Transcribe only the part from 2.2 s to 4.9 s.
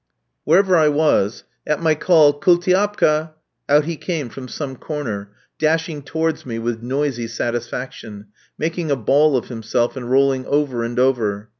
"Koultiapka," out he came from some